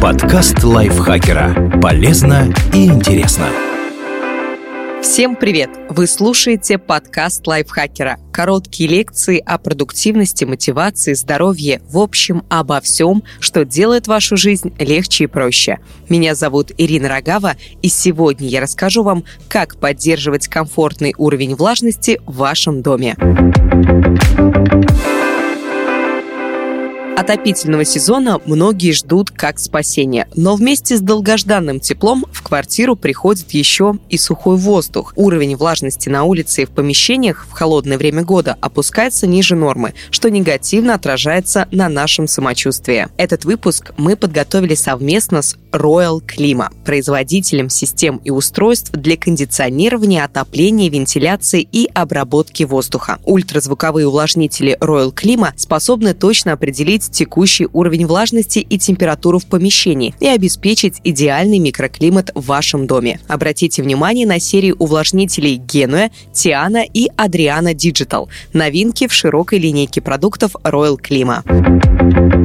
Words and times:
Подкаст 0.00 0.62
лайфхакера. 0.62 1.80
Полезно 1.80 2.52
и 2.74 2.86
интересно. 2.86 3.46
Всем 5.02 5.36
привет! 5.36 5.70
Вы 5.88 6.06
слушаете 6.06 6.76
подкаст 6.76 7.46
лайфхакера. 7.46 8.18
Короткие 8.32 8.90
лекции 8.90 9.38
о 9.38 9.56
продуктивности, 9.58 10.44
мотивации, 10.44 11.14
здоровье, 11.14 11.80
в 11.88 11.98
общем, 11.98 12.42
обо 12.50 12.80
всем, 12.80 13.22
что 13.40 13.64
делает 13.64 14.08
вашу 14.08 14.36
жизнь 14.36 14.74
легче 14.78 15.24
и 15.24 15.26
проще. 15.26 15.78
Меня 16.08 16.34
зовут 16.34 16.72
Ирина 16.76 17.08
Рогава, 17.08 17.56
и 17.82 17.88
сегодня 17.88 18.48
я 18.48 18.60
расскажу 18.60 19.02
вам, 19.02 19.24
как 19.48 19.78
поддерживать 19.78 20.48
комфортный 20.48 21.14
уровень 21.16 21.54
влажности 21.54 22.20
в 22.26 22.36
вашем 22.36 22.82
доме. 22.82 23.16
Отопительного 27.16 27.86
сезона 27.86 28.42
многие 28.44 28.92
ждут 28.92 29.30
как 29.30 29.58
спасения, 29.58 30.28
но 30.36 30.54
вместе 30.54 30.98
с 30.98 31.00
долгожданным 31.00 31.80
теплом 31.80 32.26
в 32.30 32.42
квартиру 32.42 32.94
приходит 32.94 33.52
еще 33.52 33.98
и 34.10 34.18
сухой 34.18 34.58
воздух. 34.58 35.14
Уровень 35.16 35.56
влажности 35.56 36.10
на 36.10 36.24
улице 36.24 36.62
и 36.62 36.66
в 36.66 36.70
помещениях 36.70 37.46
в 37.48 37.52
холодное 37.52 37.96
время 37.96 38.22
года 38.22 38.58
опускается 38.60 39.26
ниже 39.26 39.56
нормы, 39.56 39.94
что 40.10 40.28
негативно 40.30 40.92
отражается 40.92 41.66
на 41.70 41.88
нашем 41.88 42.28
самочувствии. 42.28 43.08
Этот 43.16 43.46
выпуск 43.46 43.92
мы 43.96 44.14
подготовили 44.14 44.74
совместно 44.74 45.40
с 45.40 45.56
Royal 45.72 46.20
Clima, 46.20 46.68
производителем 46.84 47.70
систем 47.70 48.20
и 48.24 48.30
устройств 48.30 48.92
для 48.92 49.16
кондиционирования, 49.16 50.22
отопления, 50.22 50.90
вентиляции 50.90 51.66
и 51.72 51.88
обработки 51.94 52.64
воздуха. 52.64 53.20
Ультразвуковые 53.24 54.06
увлажнители 54.06 54.76
Royal 54.80 55.14
Clima 55.14 55.52
способны 55.56 56.12
точно 56.12 56.52
определить 56.52 57.05
текущий 57.08 57.68
уровень 57.72 58.06
влажности 58.06 58.58
и 58.58 58.78
температуру 58.78 59.38
в 59.38 59.46
помещении 59.46 60.14
и 60.20 60.26
обеспечить 60.26 61.00
идеальный 61.04 61.58
микроклимат 61.58 62.30
в 62.34 62.46
вашем 62.46 62.86
доме. 62.86 63.20
Обратите 63.28 63.82
внимание 63.82 64.26
на 64.26 64.40
серии 64.40 64.74
увлажнителей 64.76 65.58
Genua, 65.58 66.10
Tiana 66.32 66.84
и 66.92 67.08
Adriana 67.16 67.74
Digital. 67.74 68.28
Новинки 68.52 69.06
в 69.06 69.12
широкой 69.12 69.58
линейке 69.58 70.00
продуктов 70.00 70.56
Royal 70.64 70.98
Clima. 71.00 72.35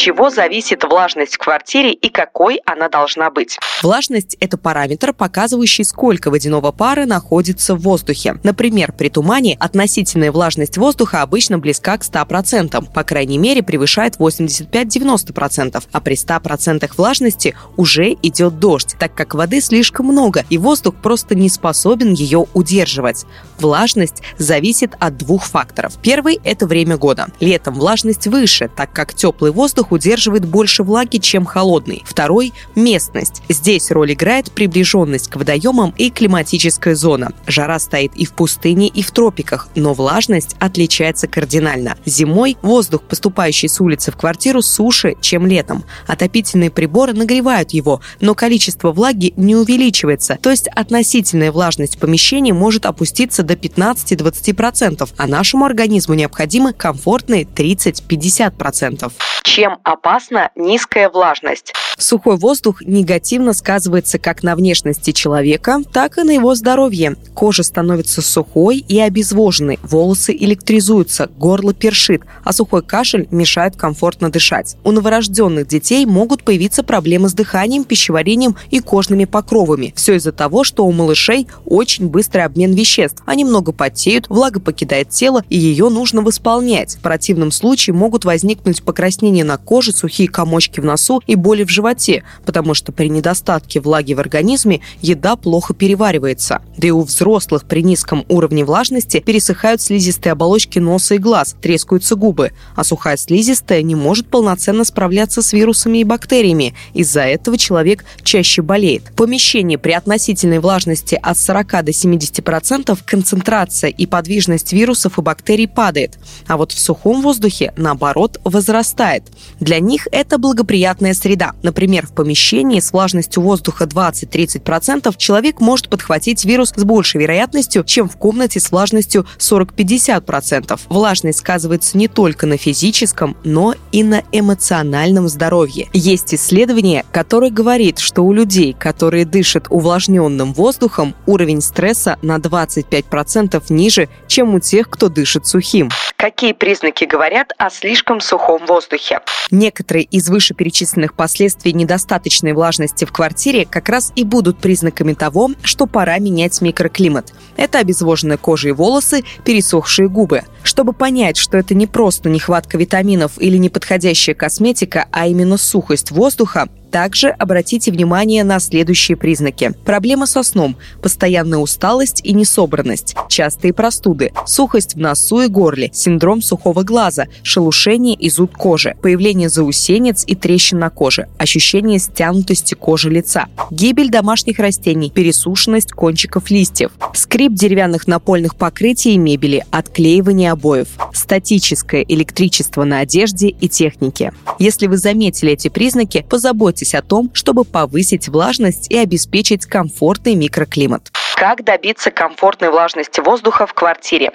Чего 0.00 0.30
зависит 0.30 0.82
влажность 0.84 1.34
в 1.34 1.38
квартире 1.38 1.92
и 1.92 2.08
какой 2.08 2.62
она 2.64 2.88
должна 2.88 3.30
быть? 3.30 3.58
Влажность– 3.82 4.34
это 4.40 4.56
параметр, 4.56 5.12
показывающий, 5.12 5.84
сколько 5.84 6.30
водяного 6.30 6.72
пара 6.72 7.04
находится 7.04 7.74
в 7.74 7.80
воздухе. 7.80 8.38
Например, 8.42 8.92
при 8.92 9.10
тумане 9.10 9.58
относительная 9.60 10.32
влажность 10.32 10.78
воздуха 10.78 11.20
обычно 11.20 11.58
близка 11.58 11.98
к 11.98 12.02
100%, 12.02 12.92
по 12.94 13.04
крайней 13.04 13.36
мере 13.36 13.62
превышает 13.62 14.16
85-90%, 14.16 15.84
а 15.92 16.00
при 16.00 16.16
100% 16.16 16.90
влажности 16.96 17.54
уже 17.76 18.16
идет 18.22 18.58
дождь, 18.58 18.96
так 18.98 19.14
как 19.14 19.34
воды 19.34 19.60
слишком 19.60 20.06
много, 20.06 20.46
и 20.48 20.56
воздух 20.56 20.94
просто 20.94 21.34
не 21.34 21.50
способен 21.50 22.14
ее 22.14 22.46
удерживать. 22.54 23.26
Влажность 23.58 24.22
зависит 24.38 24.92
от 24.98 25.18
двух 25.18 25.44
факторов. 25.44 25.98
Первый– 26.00 26.40
это 26.44 26.66
время 26.66 26.96
года. 26.96 27.26
Летом 27.38 27.74
влажность 27.74 28.26
выше, 28.28 28.70
так 28.74 28.94
как 28.94 29.12
теплый 29.12 29.50
воздух 29.50 29.89
воздух 29.90 30.00
удерживает 30.00 30.44
больше 30.44 30.82
влаги, 30.82 31.18
чем 31.18 31.44
холодный. 31.44 32.02
Второй– 32.06 32.52
местность. 32.74 33.42
Здесь 33.48 33.90
роль 33.90 34.12
играет 34.12 34.50
приближенность 34.52 35.28
к 35.28 35.36
водоемам 35.36 35.94
и 35.98 36.10
климатическая 36.10 36.94
зона. 36.94 37.32
Жара 37.46 37.78
стоит 37.78 38.12
и 38.16 38.24
в 38.24 38.32
пустыне, 38.32 38.88
и 38.88 39.02
в 39.02 39.10
тропиках, 39.10 39.68
но 39.74 39.94
влажность 39.94 40.56
отличается 40.58 41.26
кардинально. 41.26 41.96
Зимой 42.06 42.56
воздух, 42.62 43.02
поступающий 43.02 43.68
с 43.68 43.80
улицы 43.80 44.10
в 44.10 44.16
квартиру, 44.16 44.62
суше, 44.62 45.14
чем 45.20 45.46
летом. 45.46 45.84
Отопительные 46.06 46.70
приборы 46.70 47.12
нагревают 47.12 47.70
его, 47.72 48.00
но 48.20 48.34
количество 48.34 48.92
влаги 48.92 49.32
не 49.36 49.56
увеличивается, 49.56 50.38
то 50.40 50.50
есть 50.50 50.68
относительная 50.68 51.52
влажность 51.52 51.98
помещения 51.98 52.52
может 52.52 52.86
опуститься 52.86 53.42
до 53.42 53.54
15-20%, 53.54 55.08
а 55.16 55.26
нашему 55.26 55.64
организму 55.64 56.14
необходимы 56.14 56.72
комфортные 56.72 57.44
30-50%. 57.44 59.12
Чем 59.42 59.79
опасна 59.84 60.50
низкая 60.56 61.08
влажность? 61.08 61.72
Сухой 61.98 62.36
воздух 62.36 62.82
негативно 62.82 63.52
сказывается 63.52 64.18
как 64.18 64.42
на 64.42 64.56
внешности 64.56 65.12
человека, 65.12 65.82
так 65.92 66.16
и 66.18 66.22
на 66.22 66.30
его 66.30 66.54
здоровье. 66.54 67.16
Кожа 67.34 67.62
становится 67.62 68.22
сухой 68.22 68.78
и 68.78 68.98
обезвоженной, 68.98 69.78
волосы 69.82 70.32
электризуются, 70.32 71.28
горло 71.36 71.74
першит, 71.74 72.22
а 72.42 72.52
сухой 72.52 72.82
кашель 72.82 73.28
мешает 73.30 73.76
комфортно 73.76 74.30
дышать. 74.30 74.76
У 74.82 74.92
новорожденных 74.92 75.66
детей 75.66 76.06
могут 76.06 76.42
появиться 76.42 76.82
проблемы 76.82 77.28
с 77.28 77.34
дыханием, 77.34 77.84
пищеварением 77.84 78.56
и 78.70 78.80
кожными 78.80 79.26
покровами. 79.26 79.92
Все 79.94 80.14
из-за 80.14 80.32
того, 80.32 80.64
что 80.64 80.86
у 80.86 80.92
малышей 80.92 81.48
очень 81.66 82.08
быстрый 82.08 82.44
обмен 82.44 82.72
веществ. 82.72 83.22
Они 83.26 83.44
много 83.44 83.72
потеют, 83.72 84.28
влага 84.28 84.60
покидает 84.60 85.10
тело, 85.10 85.44
и 85.50 85.58
ее 85.58 85.90
нужно 85.90 86.22
восполнять. 86.22 86.96
В 86.96 87.00
противном 87.00 87.50
случае 87.50 87.94
могут 87.94 88.24
возникнуть 88.24 88.82
покраснения 88.82 89.44
на 89.44 89.58
коже, 89.58 89.69
сухие 89.96 90.28
комочки 90.28 90.80
в 90.80 90.84
носу 90.84 91.22
и 91.26 91.34
боли 91.34 91.64
в 91.64 91.70
животе 91.70 92.24
потому 92.44 92.74
что 92.74 92.92
при 92.92 93.08
недостатке 93.08 93.80
влаги 93.80 94.14
в 94.14 94.20
организме 94.20 94.80
еда 95.00 95.36
плохо 95.36 95.74
переваривается. 95.74 96.62
Да 96.76 96.88
и 96.88 96.90
у 96.90 97.02
взрослых 97.02 97.64
при 97.64 97.82
низком 97.82 98.24
уровне 98.28 98.64
влажности 98.64 99.20
пересыхают 99.20 99.80
слизистые 99.80 100.32
оболочки 100.32 100.78
носа 100.78 101.14
и 101.14 101.18
глаз, 101.18 101.54
трескаются 101.60 102.16
губы, 102.16 102.52
а 102.74 102.84
сухая 102.84 103.16
слизистая 103.16 103.82
не 103.82 103.94
может 103.94 104.26
полноценно 104.28 104.84
справляться 104.84 105.42
с 105.42 105.52
вирусами 105.52 105.98
и 105.98 106.04
бактериями. 106.04 106.74
Из-за 106.94 107.22
этого 107.22 107.56
человек 107.56 108.04
чаще 108.22 108.62
болеет. 108.62 109.04
В 109.10 109.14
помещении 109.14 109.76
при 109.76 109.92
относительной 109.92 110.58
влажности 110.58 111.18
от 111.20 111.38
40 111.38 111.84
до 111.84 111.92
70% 111.92 112.98
концентрация 113.04 113.90
и 113.90 114.06
подвижность 114.06 114.72
вирусов 114.72 115.18
и 115.18 115.22
бактерий 115.22 115.68
падает, 115.68 116.18
а 116.46 116.56
вот 116.56 116.72
в 116.72 116.78
сухом 116.80 117.22
воздухе, 117.22 117.72
наоборот, 117.76 118.40
возрастает. 118.44 119.24
Для 119.60 119.78
них 119.78 120.08
это 120.10 120.38
благоприятная 120.38 121.14
среда. 121.14 121.52
Например, 121.62 122.06
в 122.06 122.12
помещении 122.12 122.80
с 122.80 122.92
влажностью 122.92 123.42
воздуха 123.42 123.84
20-30% 123.84 125.14
человек 125.16 125.60
может 125.60 125.88
подхватить 125.88 126.44
вирус 126.44 126.72
с 126.74 126.84
большей 126.84 127.20
вероятностью, 127.20 127.84
чем 127.84 128.08
в 128.08 128.16
комнате 128.16 128.58
с 128.58 128.72
влажностью 128.72 129.26
40-50%. 129.38 130.80
Влажность 130.88 131.38
сказывается 131.40 131.98
не 131.98 132.08
только 132.08 132.46
на 132.46 132.56
физическом, 132.56 133.36
но 133.44 133.74
и 133.92 134.02
на 134.02 134.22
эмоциональном 134.32 135.28
здоровье. 135.28 135.88
Есть 135.92 136.34
исследование, 136.34 137.04
которое 137.12 137.50
говорит, 137.50 137.98
что 137.98 138.22
у 138.22 138.32
людей, 138.32 138.72
которые 138.72 139.26
дышат 139.26 139.66
увлажненным 139.68 140.54
воздухом, 140.54 141.14
уровень 141.26 141.60
стресса 141.60 142.18
на 142.22 142.38
25% 142.38 143.62
ниже, 143.68 144.08
чем 144.26 144.54
у 144.54 144.60
тех, 144.60 144.88
кто 144.88 145.08
дышит 145.08 145.46
сухим. 145.46 145.90
Какие 146.20 146.52
признаки 146.52 147.04
говорят 147.04 147.54
о 147.56 147.70
слишком 147.70 148.20
сухом 148.20 148.66
воздухе? 148.66 149.20
Некоторые 149.50 150.04
из 150.04 150.28
вышеперечисленных 150.28 151.14
последствий 151.14 151.72
недостаточной 151.72 152.52
влажности 152.52 153.06
в 153.06 153.10
квартире 153.10 153.64
как 153.64 153.88
раз 153.88 154.12
и 154.16 154.24
будут 154.24 154.58
признаками 154.58 155.14
того, 155.14 155.48
что 155.62 155.86
пора 155.86 156.18
менять 156.18 156.60
микроклимат. 156.60 157.32
Это 157.56 157.78
обезвоженная 157.78 158.36
кожа 158.36 158.68
и 158.68 158.72
волосы, 158.72 159.24
пересохшие 159.46 160.10
губы. 160.10 160.42
Чтобы 160.62 160.92
понять, 160.92 161.38
что 161.38 161.56
это 161.56 161.72
не 161.72 161.86
просто 161.86 162.28
нехватка 162.28 162.76
витаминов 162.76 163.40
или 163.40 163.56
неподходящая 163.56 164.34
косметика, 164.34 165.06
а 165.12 165.26
именно 165.26 165.56
сухость 165.56 166.10
воздуха, 166.10 166.68
также 166.90 167.28
обратите 167.28 167.90
внимание 167.90 168.44
на 168.44 168.58
следующие 168.60 169.16
признаки. 169.16 169.72
Проблема 169.84 170.26
со 170.26 170.42
сном, 170.42 170.76
постоянная 171.02 171.58
усталость 171.58 172.20
и 172.24 172.32
несобранность, 172.32 173.14
частые 173.28 173.72
простуды, 173.72 174.32
сухость 174.46 174.94
в 174.94 174.98
носу 174.98 175.42
и 175.42 175.46
горле, 175.46 175.90
синдром 175.92 176.42
сухого 176.42 176.82
глаза, 176.82 177.26
шелушение 177.42 178.14
и 178.14 178.28
зуд 178.28 178.52
кожи, 178.56 178.96
появление 179.00 179.48
заусенец 179.48 180.24
и 180.26 180.34
трещин 180.34 180.78
на 180.78 180.90
коже, 180.90 181.28
ощущение 181.38 181.98
стянутости 181.98 182.74
кожи 182.74 183.10
лица, 183.10 183.46
гибель 183.70 184.10
домашних 184.10 184.58
растений, 184.58 185.10
пересушенность 185.10 185.92
кончиков 185.92 186.50
листьев, 186.50 186.90
скрип 187.14 187.52
деревянных 187.52 188.06
напольных 188.06 188.56
покрытий 188.56 189.14
и 189.14 189.18
мебели, 189.18 189.64
отклеивание 189.70 190.52
обоев, 190.52 190.88
статическое 191.12 192.04
электричество 192.08 192.84
на 192.84 193.00
одежде 193.00 193.48
и 193.48 193.68
технике. 193.68 194.32
Если 194.58 194.86
вы 194.86 194.96
заметили 194.96 195.52
эти 195.52 195.68
признаки, 195.68 196.24
позаботьтесь 196.28 196.79
позаботьтесь 196.80 196.94
о 196.94 197.02
том, 197.02 197.30
чтобы 197.34 197.64
повысить 197.64 198.28
влажность 198.28 198.90
и 198.90 198.96
обеспечить 198.96 199.66
комфортный 199.66 200.34
микроклимат. 200.34 201.10
Как 201.36 201.64
добиться 201.64 202.10
комфортной 202.10 202.70
влажности 202.70 203.20
воздуха 203.20 203.66
в 203.66 203.74
квартире? 203.74 204.30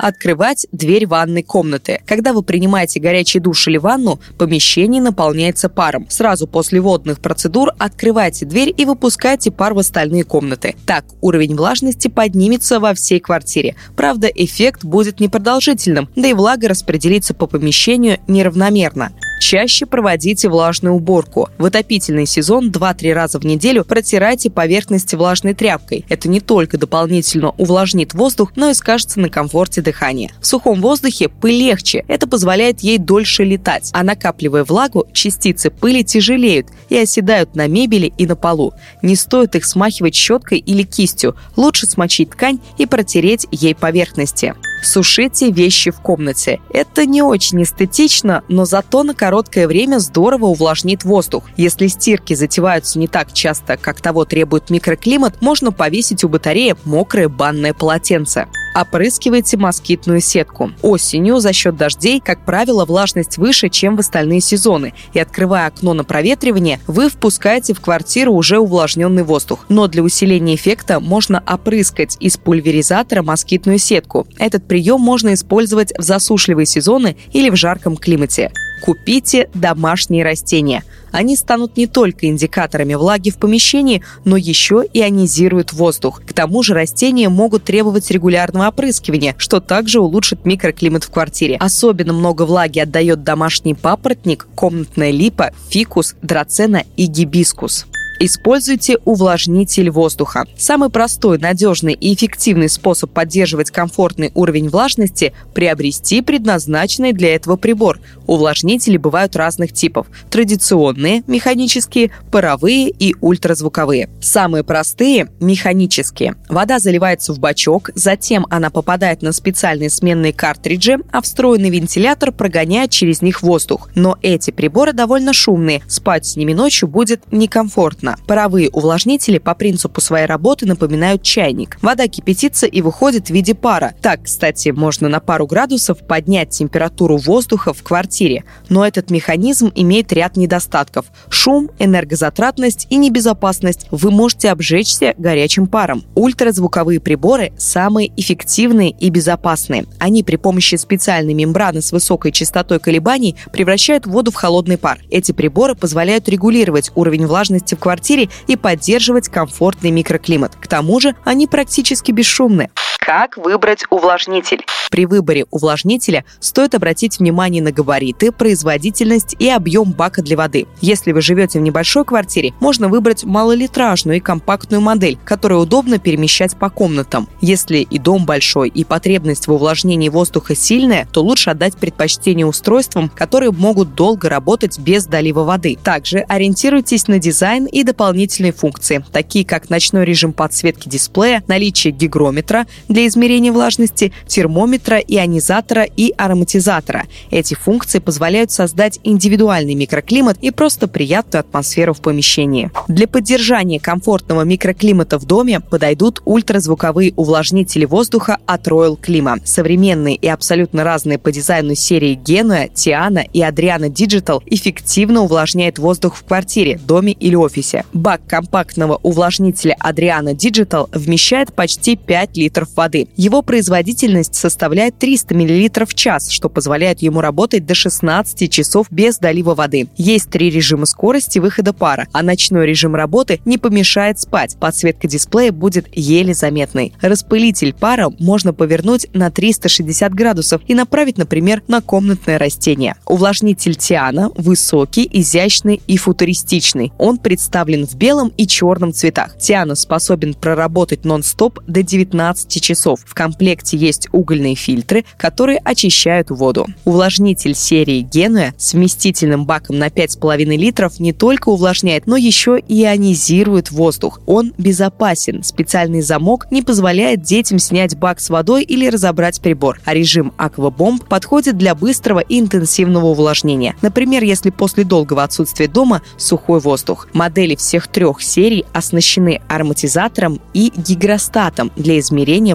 открывать 0.00 0.68
дверь 0.70 1.08
ванной 1.08 1.42
комнаты. 1.42 2.00
Когда 2.06 2.32
вы 2.32 2.44
принимаете 2.44 3.00
горячий 3.00 3.40
душ 3.40 3.66
или 3.66 3.78
ванну, 3.78 4.20
помещение 4.38 5.02
наполняется 5.02 5.68
паром. 5.68 6.08
Сразу 6.08 6.46
после 6.46 6.80
водных 6.80 7.18
процедур 7.18 7.70
открывайте 7.80 8.46
дверь 8.46 8.72
и 8.76 8.84
выпускайте 8.84 9.50
пар 9.50 9.74
в 9.74 9.78
остальные 9.78 10.22
комнаты. 10.22 10.76
Так 10.86 11.04
уровень 11.20 11.56
влажности 11.56 12.06
поднимется 12.06 12.78
во 12.78 12.94
всей 12.94 13.18
квартире. 13.18 13.74
Правда, 13.96 14.28
эффект 14.28 14.84
будет 14.84 15.18
непродолжительным, 15.18 16.08
да 16.14 16.28
и 16.28 16.32
влага 16.32 16.68
распределится 16.68 17.34
по 17.34 17.48
помещению 17.48 18.18
неравномерно. 18.28 19.10
Чаще 19.38 19.86
проводите 19.86 20.48
влажную 20.48 20.94
уборку. 20.94 21.48
В 21.58 21.64
отопительный 21.64 22.26
сезон 22.26 22.70
2-3 22.70 23.12
раза 23.12 23.38
в 23.38 23.44
неделю 23.44 23.84
протирайте 23.84 24.50
поверхности 24.50 25.14
влажной 25.14 25.54
тряпкой. 25.54 26.04
Это 26.08 26.28
не 26.28 26.40
только 26.40 26.76
дополнительно 26.76 27.50
увлажнит 27.50 28.14
воздух, 28.14 28.52
но 28.56 28.70
и 28.70 28.74
скажется 28.74 29.20
на 29.20 29.28
комфорте 29.28 29.80
дыхания. 29.80 30.30
В 30.40 30.46
сухом 30.46 30.80
воздухе 30.80 31.28
пыль 31.28 31.58
легче. 31.58 32.04
Это 32.08 32.26
позволяет 32.26 32.80
ей 32.80 32.98
дольше 32.98 33.44
летать. 33.44 33.90
А 33.92 34.02
накапливая 34.02 34.64
влагу, 34.64 35.06
частицы 35.12 35.70
пыли 35.70 36.04
тяжелеют 36.04 36.66
и 36.88 36.96
оседают 36.96 37.54
на 37.54 37.66
мебели 37.66 38.12
и 38.18 38.26
на 38.26 38.36
полу. 38.36 38.74
Не 39.02 39.16
стоит 39.16 39.54
их 39.54 39.64
смахивать 39.64 40.14
щеткой 40.14 40.58
или 40.58 40.82
кистью. 40.82 41.36
Лучше 41.56 41.86
смочить 41.86 42.30
ткань 42.30 42.60
и 42.76 42.86
протереть 42.86 43.46
ей 43.50 43.74
поверхности. 43.74 44.54
Сушите 44.82 45.50
вещи 45.50 45.90
в 45.90 46.00
комнате. 46.00 46.60
Это 46.70 47.06
не 47.06 47.22
очень 47.22 47.62
эстетично, 47.62 48.42
но 48.48 48.64
зато 48.64 49.02
на 49.02 49.14
короткое 49.14 49.66
время 49.66 49.98
здорово 49.98 50.46
увлажнит 50.46 51.04
воздух. 51.04 51.44
Если 51.56 51.88
стирки 51.88 52.34
затеваются 52.34 52.98
не 52.98 53.08
так 53.08 53.32
часто, 53.32 53.76
как 53.76 54.00
того 54.00 54.24
требует 54.24 54.70
микроклимат, 54.70 55.40
можно 55.40 55.72
повесить 55.72 56.24
у 56.24 56.28
батареи 56.28 56.76
мокрое 56.84 57.28
банное 57.28 57.74
полотенце 57.74 58.46
опрыскивайте 58.80 59.56
москитную 59.56 60.20
сетку. 60.20 60.72
Осенью 60.82 61.40
за 61.40 61.52
счет 61.52 61.76
дождей, 61.76 62.20
как 62.20 62.44
правило, 62.44 62.84
влажность 62.84 63.38
выше, 63.38 63.68
чем 63.68 63.96
в 63.96 64.00
остальные 64.00 64.40
сезоны, 64.40 64.94
и 65.12 65.18
открывая 65.18 65.66
окно 65.66 65.94
на 65.94 66.04
проветривание, 66.04 66.80
вы 66.86 67.08
впускаете 67.08 67.74
в 67.74 67.80
квартиру 67.80 68.32
уже 68.32 68.58
увлажненный 68.58 69.22
воздух. 69.22 69.64
Но 69.68 69.86
для 69.86 70.02
усиления 70.02 70.54
эффекта 70.54 71.00
можно 71.00 71.42
опрыскать 71.46 72.16
из 72.20 72.36
пульверизатора 72.36 73.22
москитную 73.22 73.78
сетку. 73.78 74.26
Этот 74.38 74.66
прием 74.66 75.00
можно 75.00 75.34
использовать 75.34 75.92
в 75.96 76.02
засушливые 76.02 76.66
сезоны 76.66 77.16
или 77.32 77.50
в 77.50 77.56
жарком 77.56 77.96
климате. 77.96 78.52
Купите 78.80 79.48
домашние 79.54 80.24
растения. 80.24 80.84
Они 81.10 81.36
станут 81.36 81.76
не 81.76 81.86
только 81.86 82.26
индикаторами 82.26 82.94
влаги 82.94 83.30
в 83.30 83.38
помещении, 83.38 84.02
но 84.24 84.36
еще 84.36 84.84
ионизируют 84.92 85.72
воздух. 85.72 86.22
К 86.24 86.32
тому 86.32 86.62
же 86.62 86.74
растения 86.74 87.28
могут 87.28 87.64
требовать 87.64 88.10
регулярного 88.10 88.68
опрыскивания, 88.68 89.34
что 89.38 89.60
также 89.60 90.00
улучшит 90.00 90.44
микроклимат 90.44 91.04
в 91.04 91.10
квартире. 91.10 91.56
Особенно 91.56 92.12
много 92.12 92.42
влаги 92.42 92.78
отдает 92.78 93.22
домашний 93.22 93.74
папоротник, 93.74 94.46
комнатная 94.54 95.10
липа, 95.10 95.52
фикус, 95.70 96.14
драцена 96.22 96.82
и 96.96 97.06
гибискус. 97.06 97.86
Используйте 98.20 98.98
увлажнитель 99.04 99.90
воздуха. 99.90 100.44
Самый 100.56 100.90
простой, 100.90 101.38
надежный 101.38 101.94
и 101.94 102.14
эффективный 102.14 102.68
способ 102.68 103.12
поддерживать 103.12 103.70
комфортный 103.70 104.32
уровень 104.34 104.68
влажности– 104.68 105.32
приобрести 105.54 106.20
предназначенный 106.20 107.12
для 107.12 107.36
этого 107.36 107.56
прибор. 107.56 108.00
Увлажнители 108.26 108.96
бывают 108.96 109.36
разных 109.36 109.72
типов– 109.72 110.08
традиционные, 110.30 111.22
механические, 111.28 112.10
паровые 112.32 112.90
и 112.90 113.14
ультразвуковые. 113.20 114.10
Самые 114.20 114.64
простые– 114.64 115.28
механические. 115.40 116.34
Вода 116.48 116.80
заливается 116.80 117.32
в 117.32 117.38
бачок, 117.38 117.90
затем 117.94 118.46
она 118.50 118.70
попадает 118.70 119.22
на 119.22 119.30
специальные 119.30 119.90
сменные 119.90 120.32
картриджи, 120.32 120.98
а 121.12 121.22
встроенный 121.22 121.70
вентилятор 121.70 122.32
прогоняет 122.32 122.90
через 122.90 123.22
них 123.22 123.42
воздух. 123.42 123.90
Но 123.94 124.18
эти 124.22 124.50
приборы 124.50 124.92
довольно 124.92 125.32
шумные, 125.32 125.82
спать 125.86 126.26
с 126.26 126.34
ними 126.34 126.52
ночью 126.52 126.88
будет 126.88 127.22
некомфортно 127.30 128.07
понятно. 128.08 128.26
Паровые 128.26 128.70
увлажнители 128.70 129.38
по 129.38 129.54
принципу 129.54 130.00
своей 130.00 130.26
работы 130.26 130.66
напоминают 130.66 131.22
чайник. 131.22 131.78
Вода 131.82 132.06
кипятится 132.08 132.66
и 132.66 132.82
выходит 132.82 133.28
в 133.28 133.30
виде 133.30 133.54
пара. 133.54 133.94
Так, 134.02 134.24
кстати, 134.24 134.70
можно 134.70 135.08
на 135.08 135.20
пару 135.20 135.46
градусов 135.46 136.06
поднять 136.06 136.50
температуру 136.50 137.16
воздуха 137.16 137.72
в 137.72 137.82
квартире. 137.82 138.44
Но 138.68 138.86
этот 138.86 139.10
механизм 139.10 139.72
имеет 139.74 140.12
ряд 140.12 140.36
недостатков. 140.36 141.06
Шум, 141.28 141.70
энергозатратность 141.78 142.86
и 142.90 142.96
небезопасность. 142.96 143.86
Вы 143.90 144.10
можете 144.10 144.50
обжечься 144.50 145.14
горячим 145.18 145.66
паром. 145.66 146.04
Ультразвуковые 146.14 147.00
приборы 147.00 147.52
самые 147.58 148.12
эффективные 148.16 148.90
и 148.90 149.10
безопасные. 149.10 149.86
Они 149.98 150.22
при 150.22 150.36
помощи 150.36 150.76
специальной 150.76 151.34
мембраны 151.34 151.80
с 151.80 151.92
высокой 151.92 152.32
частотой 152.32 152.78
колебаний 152.78 153.36
превращают 153.52 154.06
воду 154.06 154.30
в 154.30 154.34
холодный 154.34 154.78
пар. 154.78 155.00
Эти 155.10 155.32
приборы 155.32 155.74
позволяют 155.74 156.28
регулировать 156.28 156.90
уровень 156.94 157.26
влажности 157.26 157.74
в 157.74 157.78
квартире 157.78 157.97
квартире 157.98 158.28
и 158.46 158.56
поддерживать 158.56 159.28
комфортный 159.28 159.90
микроклимат. 159.90 160.54
К 160.54 160.68
тому 160.68 161.00
же 161.00 161.16
они 161.24 161.48
практически 161.48 162.12
бесшумны. 162.12 162.70
Как 163.08 163.38
выбрать 163.38 163.84
увлажнитель? 163.88 164.66
При 164.90 165.06
выборе 165.06 165.46
увлажнителя 165.50 166.26
стоит 166.40 166.74
обратить 166.74 167.18
внимание 167.18 167.62
на 167.62 167.72
габариты, 167.72 168.32
производительность 168.32 169.34
и 169.38 169.48
объем 169.48 169.92
бака 169.92 170.20
для 170.20 170.36
воды. 170.36 170.66
Если 170.82 171.12
вы 171.12 171.22
живете 171.22 171.58
в 171.58 171.62
небольшой 171.62 172.04
квартире, 172.04 172.52
можно 172.60 172.88
выбрать 172.88 173.24
малолитражную 173.24 174.18
и 174.18 174.20
компактную 174.20 174.82
модель, 174.82 175.18
которую 175.24 175.62
удобно 175.62 175.98
перемещать 175.98 176.54
по 176.58 176.68
комнатам. 176.68 177.30
Если 177.40 177.78
и 177.78 177.98
дом 177.98 178.26
большой, 178.26 178.68
и 178.68 178.84
потребность 178.84 179.46
в 179.46 179.52
увлажнении 179.52 180.10
воздуха 180.10 180.54
сильная, 180.54 181.08
то 181.10 181.22
лучше 181.22 181.48
отдать 181.48 181.78
предпочтение 181.78 182.44
устройствам, 182.44 183.08
которые 183.08 183.52
могут 183.52 183.94
долго 183.94 184.28
работать 184.28 184.78
без 184.78 185.06
долива 185.06 185.44
воды. 185.44 185.78
Также 185.82 186.18
ориентируйтесь 186.28 187.08
на 187.08 187.18
дизайн 187.18 187.64
и 187.64 187.84
дополнительные 187.84 188.52
функции, 188.52 189.02
такие 189.12 189.46
как 189.46 189.70
ночной 189.70 190.04
режим 190.04 190.34
подсветки 190.34 190.90
дисплея, 190.90 191.42
наличие 191.46 191.94
гигрометра 191.94 192.66
для 192.88 192.97
измерения 193.06 193.52
влажности, 193.52 194.12
термометра, 194.26 194.98
ионизатора 194.98 195.84
и 195.84 196.12
ароматизатора. 196.16 197.04
Эти 197.30 197.54
функции 197.54 197.98
позволяют 197.98 198.50
создать 198.50 199.00
индивидуальный 199.04 199.74
микроклимат 199.74 200.38
и 200.40 200.50
просто 200.50 200.88
приятную 200.88 201.40
атмосферу 201.40 201.94
в 201.94 202.00
помещении. 202.00 202.70
Для 202.88 203.06
поддержания 203.06 203.80
комфортного 203.80 204.42
микроклимата 204.42 205.18
в 205.18 205.24
доме 205.24 205.60
подойдут 205.60 206.20
ультразвуковые 206.24 207.12
увлажнители 207.16 207.84
воздуха 207.84 208.38
от 208.46 208.66
Royal 208.66 208.98
Clima. 208.98 209.40
Современные 209.44 210.16
и 210.16 210.26
абсолютно 210.26 210.84
разные 210.84 211.18
по 211.18 211.30
дизайну 211.32 211.74
серии 211.74 212.18
Genua, 212.18 212.72
Tiana 212.72 213.28
и 213.32 213.40
Adriana 213.40 213.88
Digital 213.90 214.42
эффективно 214.46 215.22
увлажняют 215.22 215.78
воздух 215.78 216.16
в 216.16 216.24
квартире, 216.24 216.78
доме 216.78 217.12
или 217.12 217.34
офисе. 217.34 217.84
Бак 217.92 218.20
компактного 218.26 218.98
увлажнителя 219.02 219.76
Adriana 219.82 220.34
Digital 220.34 220.88
вмещает 220.92 221.54
почти 221.54 221.96
5 221.96 222.36
литров 222.36 222.68
воды. 222.76 222.87
Его 223.16 223.42
производительность 223.42 224.34
составляет 224.34 224.98
300 224.98 225.34
мл 225.34 225.86
в 225.86 225.94
час, 225.94 226.30
что 226.30 226.48
позволяет 226.48 227.02
ему 227.02 227.20
работать 227.20 227.66
до 227.66 227.74
16 227.74 228.50
часов 228.50 228.86
без 228.90 229.18
долива 229.18 229.54
воды. 229.54 229.88
Есть 229.96 230.30
три 230.30 230.50
режима 230.50 230.86
скорости 230.86 231.38
выхода 231.38 231.72
пара, 231.72 232.08
а 232.12 232.22
ночной 232.22 232.66
режим 232.66 232.94
работы 232.94 233.40
не 233.44 233.58
помешает 233.58 234.18
спать. 234.18 234.56
Подсветка 234.58 235.08
дисплея 235.08 235.52
будет 235.52 235.86
еле 235.92 236.34
заметной. 236.34 236.92
Распылитель 237.00 237.74
пара 237.74 238.10
можно 238.18 238.52
повернуть 238.52 239.06
на 239.12 239.30
360 239.30 240.14
градусов 240.14 240.62
и 240.66 240.74
направить, 240.74 241.18
например, 241.18 241.62
на 241.68 241.80
комнатное 241.80 242.38
растение. 242.38 242.94
Увлажнитель 243.06 243.74
Тиана 243.74 244.30
высокий, 244.34 245.08
изящный 245.12 245.80
и 245.86 245.96
футуристичный. 245.96 246.92
Он 246.98 247.18
представлен 247.18 247.86
в 247.86 247.94
белом 247.94 248.32
и 248.36 248.46
черном 248.46 248.92
цветах. 248.92 249.36
Тиана 249.38 249.74
способен 249.74 250.34
проработать 250.34 251.04
нон-стоп 251.04 251.60
до 251.66 251.82
19 251.82 252.62
часов. 252.78 253.00
В 253.04 253.14
комплекте 253.14 253.76
есть 253.76 254.08
угольные 254.12 254.54
фильтры, 254.54 255.04
которые 255.16 255.58
очищают 255.58 256.30
воду. 256.30 256.66
Увлажнитель 256.84 257.54
серии 257.54 258.00
Генуя 258.00 258.54
с 258.56 258.72
вместительным 258.72 259.44
баком 259.44 259.78
на 259.78 259.88
5,5 259.88 260.44
литров 260.56 261.00
не 261.00 261.12
только 261.12 261.48
увлажняет, 261.48 262.06
но 262.06 262.16
еще 262.16 262.58
и 262.58 262.82
ионизирует 262.84 263.70
воздух. 263.70 264.20
Он 264.26 264.52
безопасен. 264.58 265.42
Специальный 265.42 266.00
замок 266.00 266.46
не 266.50 266.62
позволяет 266.62 267.22
детям 267.22 267.58
снять 267.58 267.96
бак 267.96 268.20
с 268.20 268.30
водой 268.30 268.62
или 268.62 268.88
разобрать 268.88 269.40
прибор, 269.40 269.80
а 269.84 269.94
режим 269.94 270.32
аквабомб 270.36 271.04
подходит 271.04 271.58
для 271.58 271.74
быстрого 271.74 272.20
и 272.20 272.38
интенсивного 272.38 273.06
увлажнения. 273.06 273.74
Например, 273.82 274.22
если 274.22 274.50
после 274.50 274.84
долгого 274.84 275.22
отсутствия 275.24 275.68
дома 275.68 276.02
сухой 276.16 276.60
воздух. 276.60 277.08
Модели 277.12 277.56
всех 277.56 277.88
трех 277.88 278.22
серий 278.22 278.64
оснащены 278.72 279.40
ароматизатором 279.48 280.40
и 280.54 280.72
гигростатом 280.76 281.72
для 281.76 281.98
измерения 281.98 282.54